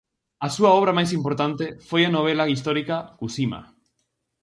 [0.45, 3.59] A súa obra máis importante foi a novela histórica "Cusima".